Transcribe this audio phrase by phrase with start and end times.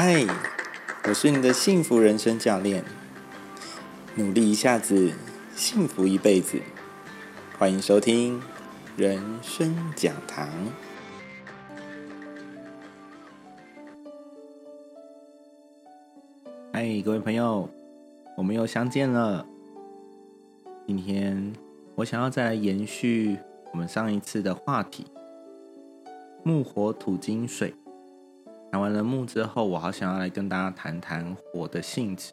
[0.00, 0.24] 嗨，
[1.08, 2.84] 我是你的幸福人生教练。
[4.14, 5.12] 努力一下子，
[5.56, 6.56] 幸福一辈子。
[7.58, 8.40] 欢迎收听
[8.96, 10.48] 人生讲堂。
[16.72, 17.68] 嗨，各位朋友，
[18.36, 19.44] 我们又相见了。
[20.86, 21.52] 今天
[21.96, 23.36] 我想要再来延续
[23.72, 25.06] 我们上一次的话题：
[26.44, 27.74] 木、火、土、金、水。
[28.70, 32.32] 谈完了木之后，我好想要来跟大家谈谈火的性质。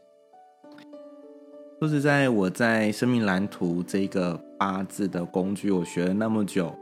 [1.79, 6.73] 说实在，我在生命蓝图这个八字的工具，我学了那么久，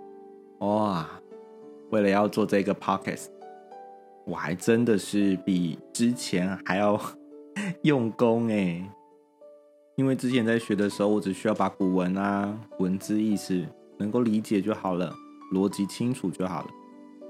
[0.60, 1.10] 哇！
[1.92, 3.26] 为了要做这个 pocket
[4.26, 7.00] 我还真的是比之前还要
[7.84, 8.84] 用功哎。
[9.96, 13.64] 因为之前在学的时候，我只需要把古文啊、文字意思
[14.00, 15.14] 能够理解就好了，
[15.54, 16.68] 逻辑清楚就好了。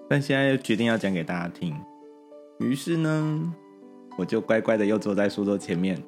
[0.09, 1.75] 但现在又决定要讲给大家听。
[2.59, 3.53] 于是呢，
[4.17, 6.01] 我就乖乖的又坐在书桌前面，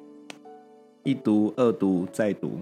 [1.02, 2.60] 一读、二读、再读，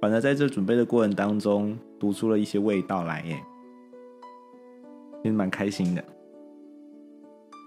[0.00, 3.40] 反而在这准备的过程当中，读出了一些味道来耶，
[5.22, 6.02] 其实蛮开心的。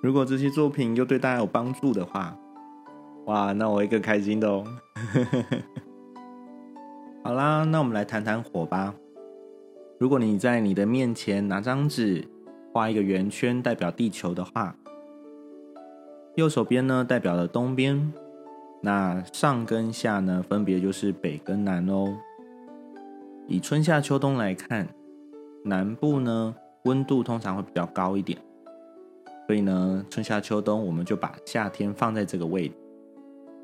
[0.01, 2.37] 如果这些作品又对大家有帮助的话，
[3.25, 4.65] 哇，那我会更开心的哦。
[7.23, 8.93] 好啦，那我们来谈谈火吧。
[9.99, 12.27] 如果你在你的面前拿张纸，
[12.73, 14.75] 画一个圆圈代表地球的话。
[16.37, 18.13] 右手边呢，代表了东边，
[18.83, 22.15] 那上跟下呢，分别就是北跟南哦。
[23.47, 24.87] 以春夏秋冬来看，
[25.65, 28.37] 南部呢温度通常会比较高一点，
[29.47, 32.75] 所以呢，春夏秋冬我们就把夏天放在这个位置。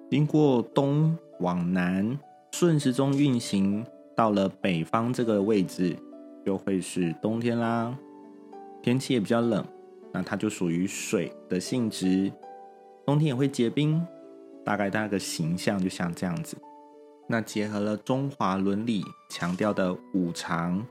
[0.10, 2.18] 经过东往南
[2.54, 5.96] 顺时钟运行，到了北方这个位置，
[6.44, 7.96] 就会是冬天啦。
[8.82, 9.64] 天气也比较冷，
[10.12, 12.32] 那它就属于水的性质。
[13.06, 14.02] 冬天也会结冰，
[14.64, 16.56] 大概那个形象就像这样子。
[17.28, 20.86] 那结合了中华伦理强调的五常、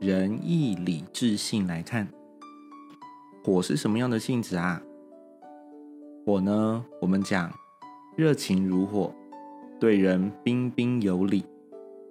[0.00, 2.08] 仁义礼智信来看，
[3.44, 4.82] 火是什么样的性质啊？
[6.24, 7.52] 火呢，我们讲
[8.16, 9.14] 热情如火，
[9.78, 11.44] 对人彬彬有礼，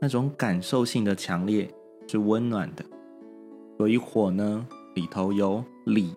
[0.01, 1.69] 那种感受性的强烈
[2.07, 2.85] 是温暖的。
[3.78, 6.16] 所以火呢，里头有礼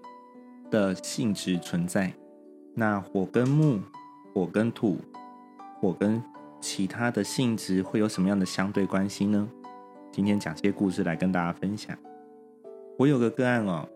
[0.70, 2.12] 的性质存在。
[2.76, 3.78] 那火跟木，
[4.32, 4.98] 火跟土，
[5.78, 6.20] 火跟
[6.60, 9.48] 其他的性质会有什么样的相对关系呢？
[10.10, 11.96] 今天讲些故事来跟大家分享。
[12.98, 13.88] 我有个个案哦，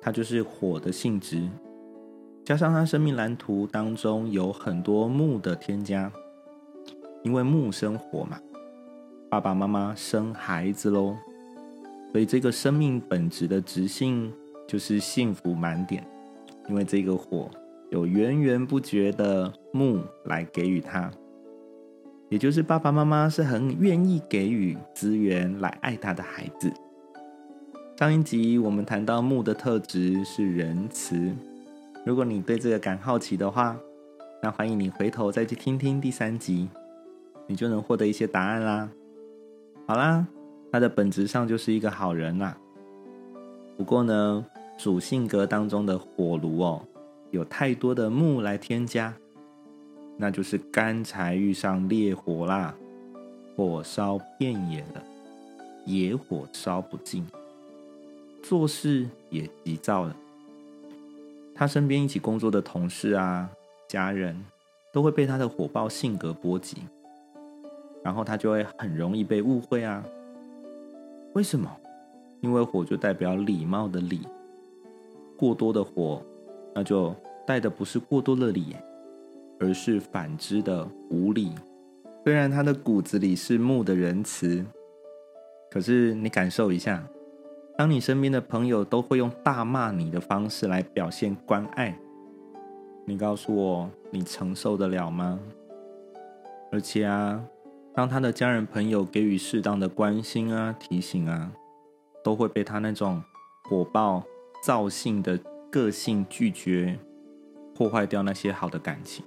[0.00, 1.48] 它就是火的性质，
[2.44, 6.12] 加上他生命蓝图当中有很多木的添加，
[7.24, 8.38] 因为木生火嘛，
[9.28, 11.16] 爸爸妈妈生孩子喽，
[12.12, 14.32] 所以这个生命本质的直性
[14.68, 16.06] 就是幸福满点，
[16.68, 17.50] 因为这个火。
[17.94, 21.08] 有源源不绝的木来给予他，
[22.28, 26.72] 也就是爸爸妈妈是很愿意给予资源来爱他的孩子。
[27.96, 31.32] 上一集我们谈到木的特质是仁慈，
[32.04, 33.76] 如果你对这个感好奇的话，
[34.42, 36.68] 那欢迎你回头再去听听第三集，
[37.46, 38.90] 你就能获得一些答案啦。
[39.86, 40.26] 好啦，
[40.72, 42.58] 他的本质上就是一个好人啦。
[43.76, 44.44] 不过呢，
[44.76, 46.82] 主性格当中的火炉哦。
[47.34, 49.12] 有太多的木来添加，
[50.16, 52.72] 那就是干柴遇上烈火啦，
[53.56, 55.02] 火烧遍野了，
[55.84, 57.26] 野火烧不尽，
[58.40, 60.16] 做事也急躁了。
[61.56, 63.50] 他身边一起工作的同事啊、
[63.88, 64.40] 家人，
[64.92, 66.82] 都会被他的火爆性格波及，
[68.04, 70.04] 然后他就会很容易被误会啊。
[71.32, 71.68] 为什么？
[72.42, 74.20] 因为火就代表礼貌的礼，
[75.36, 76.22] 过多的火。
[76.74, 77.14] 那就
[77.46, 78.74] 带的不是过多的礼，
[79.60, 81.52] 而是反之的无礼。
[82.24, 84.64] 虽然他的骨子里是木的仁慈，
[85.70, 87.06] 可是你感受一下，
[87.78, 91.96] 当你身边的朋友都会用大骂你的方式来表现关爱，
[93.06, 95.38] 你告诉我，你承受得了吗？
[96.72, 97.44] 而且啊，
[97.94, 101.52] 当他的家人朋友给予适当的关心啊、提醒啊，
[102.24, 103.22] 都会被他那种
[103.68, 104.24] 火爆、
[104.64, 105.38] 躁性的。
[105.74, 106.96] 个性拒绝
[107.74, 109.24] 破坏掉那些好的感情，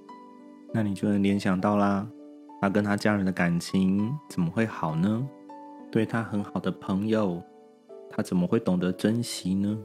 [0.72, 2.08] 那你就能联想到啦，
[2.58, 5.28] 他跟他家人的感情怎么会好呢？
[5.92, 7.42] 对他很好的朋友，
[8.08, 9.78] 他怎么会懂得珍惜呢？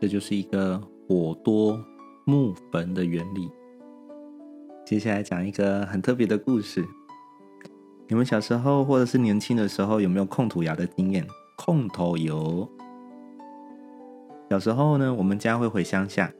[0.00, 1.84] 这就是一个火多
[2.24, 3.50] 木焚的原理。
[4.86, 6.86] 接下来讲一个很特别的故事。
[8.06, 11.26] 你们小时候或者是年轻的时候，有没有控土窑的经验？
[11.56, 12.70] 控土油。
[14.50, 16.32] 小时候呢，我们家会回乡下，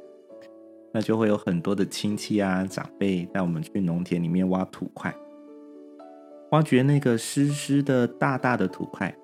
[0.92, 5.14] 那就会有很多的亲戚啊、长辈带我们去农田里面挖土块，
[6.52, 9.14] 挖掘那个湿湿的大大的土块，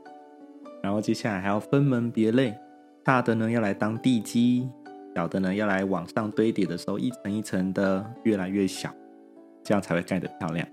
[0.83, 2.55] 然后接下来还要分门别类，
[3.03, 4.69] 大的呢要来当地基，
[5.15, 8.91] 小的呢要来往上堆叠的时候，一层一层的越来越小，
[9.63, 10.69] 这样才会盖得漂亮。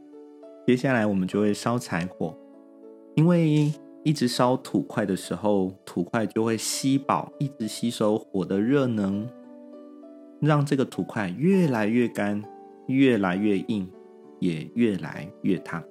[0.68, 2.38] 接下来我们就会烧柴火，
[3.16, 3.74] 因为
[4.04, 9.30] 一直烧土块的时候，土块就会吸饱，一直吸收火的热能。
[10.40, 12.44] 让这个土块越来越干，
[12.88, 13.88] 越来越硬，
[14.40, 15.84] 也越来越烫。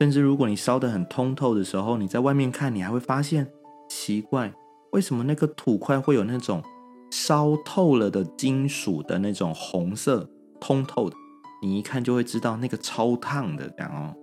[0.00, 3.46] 甚至如果你烧得很通透的时候，你在外面看，你还会发现
[3.90, 4.50] 奇怪，
[4.92, 6.62] 为什么那个土块会有那种
[7.10, 10.26] 烧透了的金属的那种红色
[10.58, 11.10] 通透？
[11.62, 14.16] 你一看就会知道那个超烫的这样哦。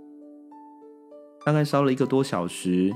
[1.46, 2.96] 大概烧了一个多小时，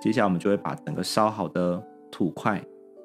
[0.00, 2.62] 接下来我们就会把整个烧好的土块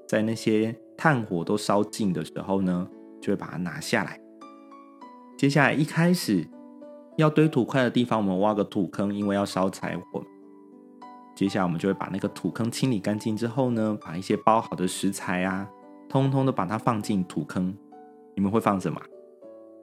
[0.08, 0.76] 在那些。
[1.02, 2.86] 炭火都烧尽的时候呢，
[3.22, 4.20] 就会把它拿下来。
[5.38, 6.46] 接下来一开始
[7.16, 10.22] 要堆土块的地方，我们挖个土坑，因为要烧柴火。
[11.34, 15.66] 接下来我们就会把那个土坑清理干净之后呢，把一些包好的食材啊，
[16.10, 17.74] 通通的把它放进土坑。
[18.36, 19.02] 你们会放什么？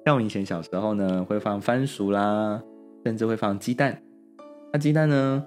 [0.05, 2.63] 像我以前小时候呢，会放番薯啦，
[3.07, 4.03] 甚至会放鸡蛋。
[4.77, 5.43] 那鸡蛋呢？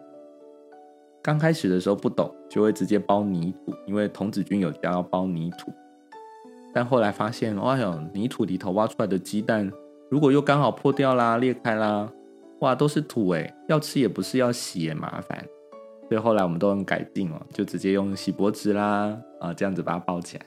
[1.21, 5.71] 刚开始的时候不懂，就会直接包泥土，因为童子军有教要包泥土。
[6.73, 9.71] 但后来发现，哎呦，泥土里头挖出来的鸡蛋，
[10.09, 12.11] 如果又刚好破掉啦、裂开啦，
[12.61, 15.45] 哇，都是土哎，要吃也不是，要洗也麻烦。
[16.07, 20.45] 所以后来我们都很改进哦，就直接用锡箔纸啦，啊，这样子把它包起来。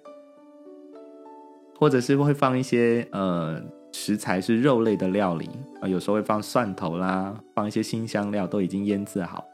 [1.79, 5.48] 或者是会放一些呃食材是肉类的料理
[5.80, 9.44] 啊，有时候会放蒜头啦，放一些新香料，都已经腌制好。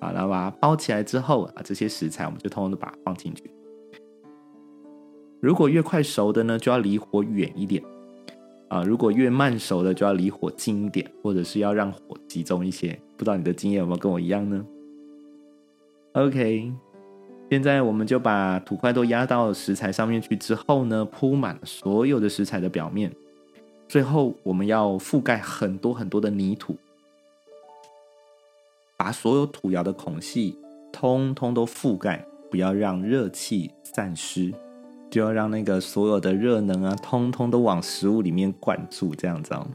[0.00, 3.50] 啊，然后把它包起来之后啊，这些食材我们就通通都把它放进去。
[5.40, 7.82] 如果越快熟的呢，就要离火远一点
[8.68, 12.98] 啊；如果越慢熟的，就要离火近一点，或者是要让火集中一些。
[13.16, 14.64] 不知道你的经验有没有跟我一样呢
[16.12, 16.72] ？OK，
[17.50, 23.12] 现在我们就把土块都压到食材上面去之后呢，铺满所有的食材的表面，
[23.90, 26.76] 最后我们要覆盖很多很多的泥土。
[28.96, 30.56] 把所有土窑的孔隙
[30.92, 34.54] 通通都覆盖，不要让热气散失，
[35.10, 39.66] 就要让那个所有的热能啊，通通都往食物里面灌注，这样子哦。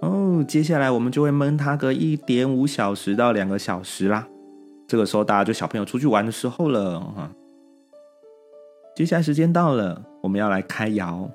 [0.00, 4.26] 哦，接下来我们就会焖它个一点五小时到两个小时啦。
[4.88, 7.30] 这个时候大家就小朋友出去玩的时候了哈。
[8.96, 11.30] 接下来时间到了，我们要来开窑。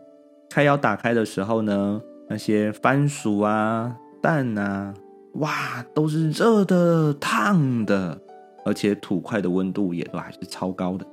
[0.56, 4.94] 开窑打开的时候呢，那些番薯啊、蛋啊。
[5.34, 8.18] 哇，都是热的、烫的，
[8.64, 11.06] 而且土块的温度也都还是超高的。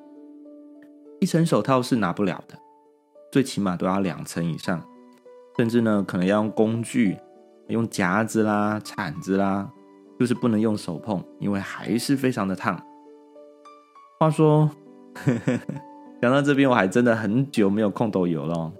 [1.18, 2.56] 一层手套是拿不了的，
[3.32, 4.80] 最起码都要两层以上，
[5.56, 7.18] 甚至呢，可能要用工具，
[7.66, 9.68] 用夹子啦、铲子啦，
[10.20, 12.80] 就是不能用手碰，因为还是非常的烫。
[14.20, 14.70] 话说，
[16.22, 18.72] 讲到这边，我还真的很久没有控豆油了，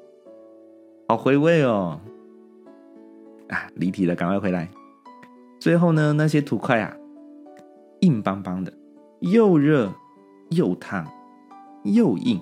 [1.12, 2.00] 好回味哦！
[3.50, 4.66] 啊，离题了，赶快回来。
[5.60, 6.96] 最后呢，那些土块啊，
[8.00, 8.72] 硬邦邦的，
[9.20, 9.92] 又热
[10.52, 11.06] 又烫
[11.84, 12.40] 又硬。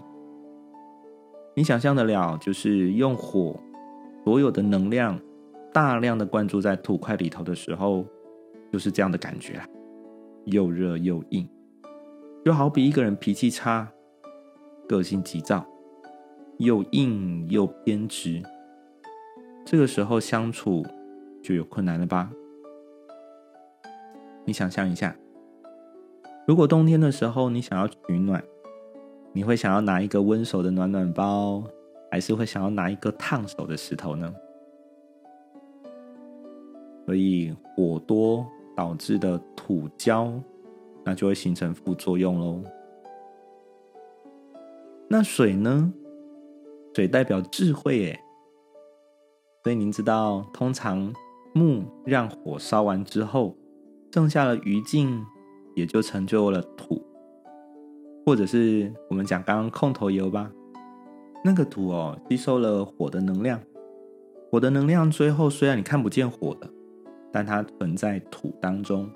[1.56, 3.58] 你想象得了，就是用火
[4.22, 5.18] 所有的能量
[5.72, 8.06] 大量的灌注在土块里头的时候，
[8.72, 9.66] 就是这样的感觉啊，
[10.44, 11.44] 又热又硬，
[12.44, 13.88] 就好比一个人脾气差、
[14.88, 15.66] 个性急躁、
[16.58, 18.40] 又硬又偏执，
[19.70, 20.84] 这个时候相处
[21.40, 22.28] 就有困难了吧？
[24.44, 25.14] 你想象一下，
[26.44, 28.42] 如果冬天的时候你想要取暖，
[29.32, 31.62] 你会想要拿一个温手的暖暖包，
[32.10, 34.34] 还是会想要拿一个烫手的石头呢？
[37.06, 38.44] 所以火多
[38.76, 40.32] 导致的土焦，
[41.04, 42.60] 那就会形成副作用喽。
[45.06, 45.92] 那水呢？
[46.92, 48.20] 水代表智慧耶，
[49.62, 51.12] 所以您知道，通常
[51.54, 53.56] 木让火烧完之后。
[54.12, 55.22] 剩下了余烬，
[55.76, 57.00] 也就成就了土，
[58.26, 60.50] 或者是我们讲刚刚控头油吧。
[61.44, 63.60] 那个土哦，吸收了火的能量，
[64.50, 66.68] 火的能量最后虽然你看不见火的，
[67.30, 69.08] 但它存在土当中。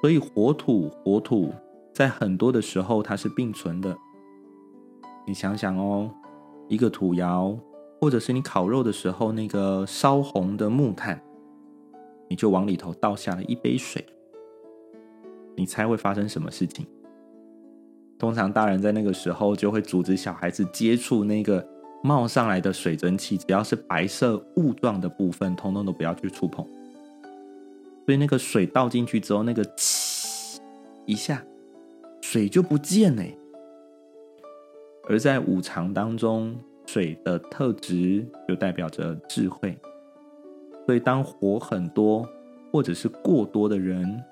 [0.00, 1.52] 所以火土火土
[1.92, 3.94] 在很多的时候它是并存的。
[5.26, 6.10] 你想想哦，
[6.68, 7.54] 一个土窑，
[8.00, 11.20] 或者是你烤肉的时候那个烧红的木炭。
[12.30, 14.04] 你就往里头倒下了一杯水，
[15.56, 16.86] 你猜会发生什么事情？
[18.18, 21.66] 通常大人在那个时候就会阻止小孩子接触那个
[22.02, 26.62] 冒上来的水蒸气，只要是白色雾状的部分，通通都不要去触碰。
[28.04, 30.60] 所以那个水倒进去之后，那个气
[31.06, 31.42] 一下，
[32.20, 33.22] 水就不见了。
[35.08, 36.54] 而在五常当中，
[36.88, 39.78] 水的特质就代表着智慧。
[40.86, 42.26] 所以当火很多
[42.72, 44.24] 或者是过多的人，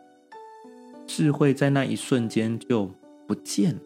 [1.07, 2.91] 智慧在那一瞬间就
[3.29, 3.79] 不见。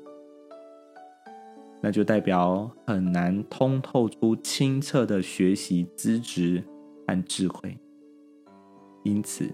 [1.81, 6.63] 那就代表很难通透出清澈的学习资质
[7.09, 7.77] 和智慧。
[9.03, 9.51] 因此，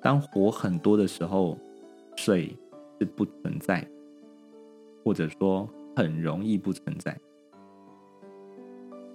[0.00, 1.58] 当火很多的时候，
[2.16, 2.56] 水
[2.98, 3.86] 是不存在，
[5.04, 7.14] 或者说很容易不存在。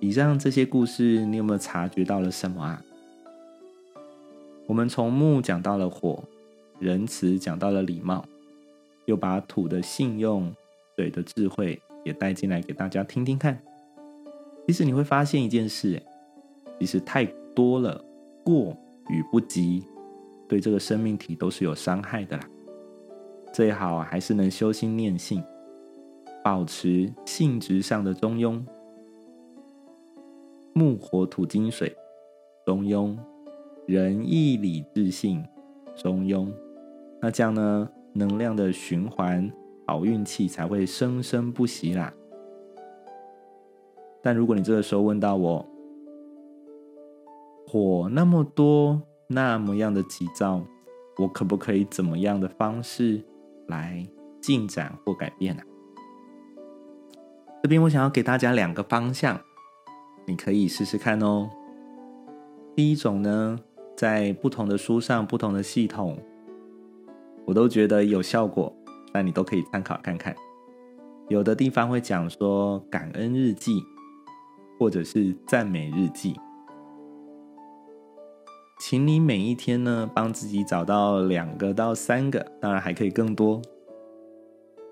[0.02, 2.84] 以上这些故事，你有没有察觉到了什么啊？
[4.68, 6.22] 我们从木讲到了火，
[6.80, 8.26] 仁慈讲到了礼貌，
[9.06, 10.54] 又把土的信用、
[10.98, 11.82] 水的智慧。
[12.04, 13.62] 也带进来给大家听听看。
[14.66, 16.02] 其实你会发现一件事，
[16.80, 18.04] 其实太多了，
[18.44, 18.76] 过
[19.08, 19.86] 与不及，
[20.50, 22.44] 对这个生命体都是有伤害的啦。
[23.54, 25.44] 最好还是能修心念性，
[26.44, 28.60] 保持性质上的中庸，
[30.74, 31.96] 木火土金水，
[32.66, 33.18] 中庸，
[33.88, 35.44] 仁义礼智信，
[35.96, 36.52] 中庸。
[37.22, 39.52] 那这样呢，能量的循环。
[39.88, 42.14] 好运气才会生生不息啦。
[44.22, 45.66] 但如果你这个时候问到我，
[47.68, 50.62] 火那么多，那么样的急躁，
[51.18, 53.22] 我可不可以怎么样的方式
[53.68, 54.08] 来
[54.40, 55.64] 进展或改变呢？
[57.62, 59.42] 这边我想要给大家两个方向，
[60.26, 61.50] 你可以试试看哦。
[62.76, 63.60] 第一种呢，
[63.96, 66.18] 在不同的书上、不同的系统，
[67.46, 68.74] 我都觉得有效果。
[69.14, 70.34] 那你都可以参考看看，
[71.28, 73.84] 有的地方会讲说感恩日记，
[74.80, 76.34] 或者是赞美日记，
[78.80, 83.62] 请你每一天呢帮自己找到两个到三个，当然还可以更多，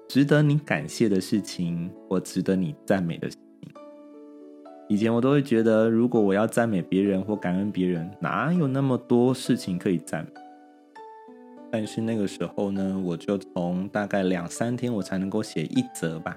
[0.10, 3.30] 值得你感谢的事情或值得你赞美的。
[4.92, 10.32] 以前我都会觉得，如果我要赞美别人或感恩别人，哪有那么多事情可以赞美？
[11.72, 16.36] 但是那个时候呢，我就从大概两三天我才能够写一则吧，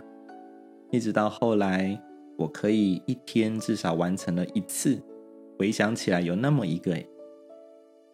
[0.90, 1.98] 一直到后来
[2.36, 5.00] 我可以一天至少完成了一次，
[5.58, 6.94] 回想起来有那么一个，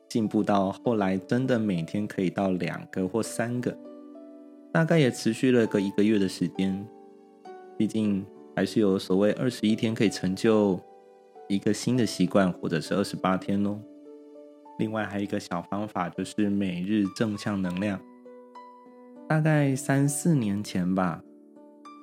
[0.08, 3.76] 进步到后来真的每天可以到两个或三个，
[4.70, 6.86] 大概也持续了个一个月的时间，
[7.76, 8.24] 毕竟
[8.58, 10.80] 还是有所谓二十一天可以成就
[11.48, 13.78] 一个新的习惯，或者是二十八天哦。
[14.80, 18.00] 另外还有一个小方法，就是每日正向能量。
[19.28, 21.22] 大概三四年前吧，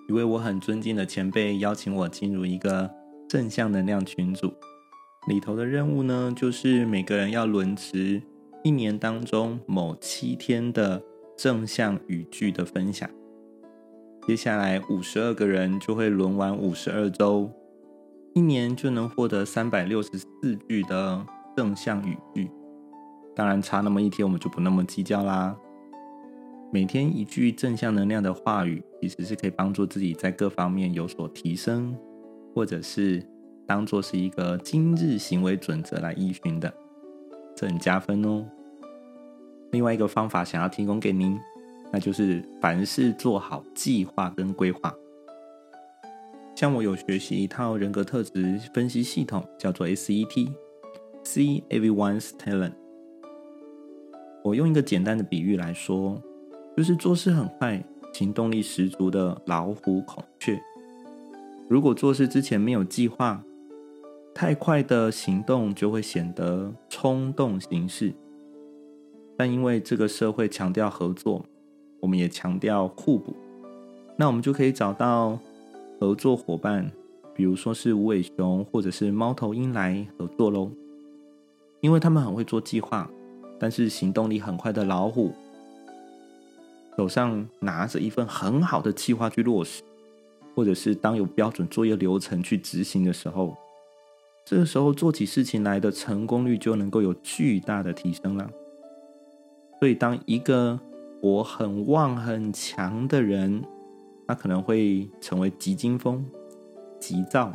[0.08, 2.90] 一位我很尊敬的前辈邀请我进入一个
[3.28, 4.54] 正向能量群组，
[5.28, 8.22] 里头的任务呢，就是每个人要轮值
[8.64, 11.04] 一年当中某七天的
[11.36, 13.10] 正向语句的分享。
[14.28, 17.48] 接下来五十二个人就会轮完五十二周，
[18.34, 21.24] 一年就能获得三百六十四句的
[21.56, 22.50] 正向语句。
[23.36, 25.56] 当然，差那么一天，我们就不那么计较啦。
[26.72, 31.96] 每天一句正向能量的话语，其实是可以帮助自己在各方面有所提升，
[32.56, 33.24] 或者是
[33.68, 36.74] 当做是一个今日行为准则来依循的，
[37.56, 38.44] 这很加分哦。
[39.72, 41.40] 另外一个方法想要提供给您，
[41.96, 44.94] 那就是凡事做好计划跟规划。
[46.54, 52.74] 像我有学习一套人格特质分析系统，叫做 SET，See Everyone's Talent。
[54.44, 56.22] 我用一个简单的比喻来说，
[56.76, 60.62] 就是做事很快、行动力十足的老虎、孔雀。
[61.70, 63.42] 如果做事之前没有计划，
[64.34, 68.14] 太快的行动就会显得冲动行事。
[69.38, 71.46] 但因为这个社会强调合作，
[72.06, 73.36] 我们也强调互补，
[74.16, 75.40] 那我们就可以找到
[76.00, 76.92] 合作伙伴，
[77.34, 80.70] 比如说是无尾熊或者是猫头鹰来合作喽，
[81.82, 83.10] 因为他们很会做计划。
[83.58, 85.34] 但是行动力很快的老虎，
[86.96, 89.82] 手上拿着一份很好的计划去落实，
[90.54, 93.58] 或者是当有标准作业流程去执行的时候，
[94.46, 98.48] 这个时候做起事情来的成功率就能够有巨大的提升了。
[99.80, 100.80] 所以，当一个
[101.26, 103.64] 我很旺很强的人，
[104.28, 106.24] 他可能会成为急惊风、
[107.00, 107.52] 急躁、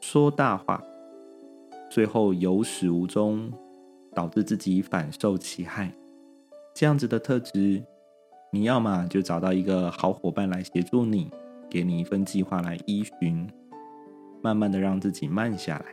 [0.00, 0.82] 说大话，
[1.90, 3.52] 最后有始无终。
[4.14, 5.92] 导致自己反受其害，
[6.72, 7.82] 这样子的特质，
[8.52, 11.28] 你要么就找到一个好伙伴来协助你，
[11.68, 13.44] 给你一份计划来依循；
[14.40, 15.86] 慢慢的让自己慢下来，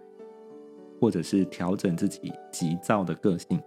[1.00, 3.60] 或者是调整自己急躁的个性。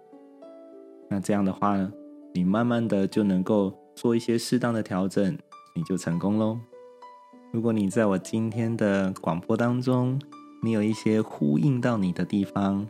[1.10, 1.92] 那这样的话呢，
[2.36, 5.38] 你慢慢的就能够做一些适当的调整，
[5.72, 6.58] 你就成功喽。
[7.52, 10.20] 如果你在我今天的广播当中，
[10.60, 12.84] 你有一些呼应到你的地方，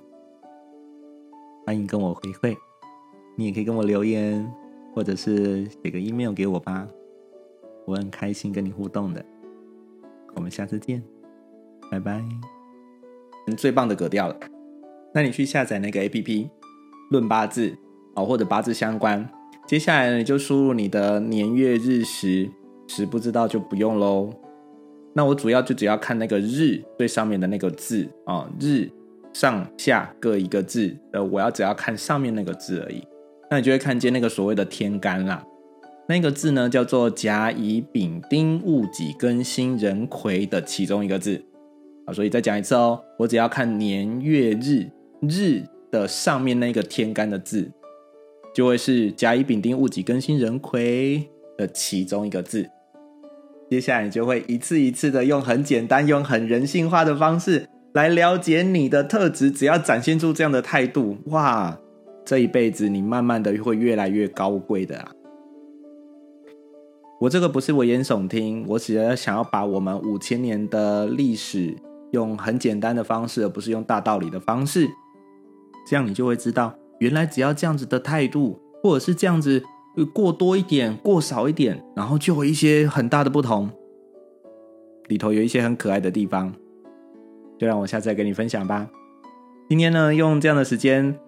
[1.67, 2.57] 欢迎跟我回馈。
[3.37, 4.51] 你也可以跟我留言，
[4.95, 6.89] 或者是写个 email 给我吧，
[7.85, 9.23] 我很开心跟你互动的。
[10.35, 11.05] 我们下次见，
[11.91, 12.25] 拜拜。
[13.59, 14.41] 最棒的格调了，
[15.13, 16.49] 那你去下载那个 APP，
[17.11, 17.77] 论八字
[18.15, 19.29] 哦，或者八字相关。
[19.67, 22.49] 接下来呢，你就输入你的年月日时，
[22.87, 24.31] 时不知道就不用喽。
[25.15, 28.91] 那我主要就只要看那个日最上面的那个字啊，日
[29.33, 33.03] 上下各一个字，呃，我要只要看上面那个字而已。
[33.51, 35.45] 那你就会看见那个所谓的天干啦，
[36.09, 41.41] 那个字呢叫做甲乙丙丁戊己庚辛壬癸的其中一个字
[42.07, 44.91] 啊，所以再讲一次哦，我只要看年月日
[45.21, 47.71] 日的上面那个天干的字，
[48.55, 52.71] 就会是甲乙丙丁戊己庚辛壬癸的其中一个字。
[53.69, 61.79] 接下来你就会一次一次的用很简单、用很人性化的方式来了解你的特质，只要展现出这样的态度，哇！
[62.25, 65.11] 这一辈子，你慢慢的会越来越高贵的啊！
[67.21, 71.77] 我这个不是危言耸听，我只是想要把我们五千年的历史
[72.13, 74.89] 用很简单的方式，而不是用大道理的方式，
[75.87, 79.63] 这样你就会知道，原来只要这样子的态度，或者是这样子
[80.13, 83.71] 过多一点、过少一点，然后就有一些很大的不同，
[85.09, 86.53] 里头有一些很可爱的地方，
[87.59, 88.89] 就让我下次再跟你分享吧。
[89.69, 91.19] 今天呢，用这样的时间。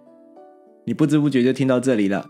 [0.88, 2.24] 你不知不觉就听到这里了，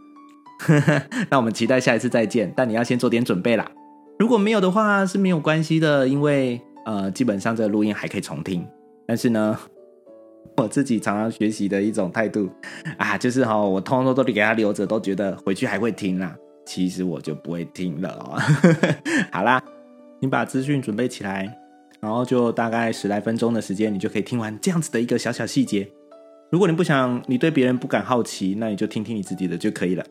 [1.28, 2.50] 那我们期待下一次再见。
[2.57, 3.71] 但你要先做点准备啦。
[4.19, 8.66] 如果没有的话是没有关系的，因为呃，基本上这个录音还可以重听。
[9.07, 9.59] 但是呢，
[10.56, 12.49] 我自己常常学习的一种态度
[12.99, 16.37] 啊，就是哈，我通通都给他留着，都觉得回去还会听啦。
[16.65, 18.39] 其实我就不会听了哦。
[19.30, 19.63] 好啦，
[20.21, 21.56] 你把资讯准备起来，
[22.00, 25.89] 然后就大概十来分钟的时间，你就可以听完这样子的一个小小细节。
[26.50, 30.04] 如果你不想，你对别人不感好奇，那你就听听你自己的就可以了。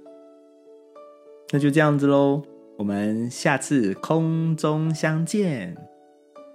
[1.52, 2.42] 那就这样子喽，
[2.78, 5.76] 我们下次空中相见，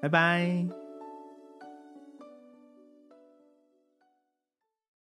[0.02, 0.79] 拜拜。